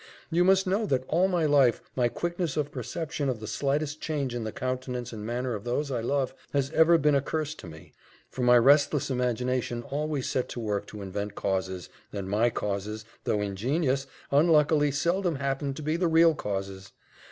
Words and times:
You 0.31 0.43
must 0.43 0.65
know, 0.65 0.87
that 0.87 1.05
all 1.07 1.27
my 1.27 1.45
life, 1.45 1.79
my 1.95 2.07
quickness 2.09 2.57
of 2.57 2.71
perception 2.71 3.29
of 3.29 3.39
the 3.39 3.45
slightest 3.45 4.01
change 4.01 4.33
in 4.33 4.43
the 4.45 4.51
countenance 4.51 5.13
and 5.13 5.23
manner 5.23 5.53
of 5.53 5.63
those 5.63 5.91
I 5.91 6.01
love, 6.01 6.33
has 6.53 6.71
ever 6.71 6.97
been 6.97 7.13
a 7.13 7.21
curse 7.21 7.53
to 7.53 7.67
me; 7.67 7.93
for 8.27 8.41
my 8.41 8.57
restless 8.57 9.11
imagination 9.11 9.83
always 9.83 10.27
set 10.27 10.49
to 10.49 10.59
work 10.59 10.87
to 10.87 11.03
invent 11.03 11.35
causes 11.35 11.87
and 12.11 12.27
my 12.27 12.49
causes, 12.49 13.05
though 13.25 13.41
ingenious, 13.41 14.07
unluckily, 14.31 14.89
seldom 14.89 15.35
happened 15.35 15.75
to 15.75 15.83
be 15.83 15.97
the 15.97 16.07
real 16.07 16.33
causes. 16.33 16.93